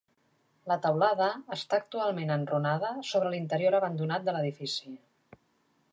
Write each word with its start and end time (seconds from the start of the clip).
La 0.69 0.77
teulada 0.85 1.27
està 1.57 1.77
actualment 1.83 2.35
enrunada 2.37 2.91
sobre 3.13 3.35
l'interior 3.35 3.79
abandonat 3.81 4.29
de 4.31 4.35
l'edifici. 4.39 4.95